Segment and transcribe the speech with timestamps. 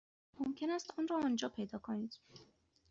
[0.39, 2.19] ممکن است آن را آنجا پیدا کنید.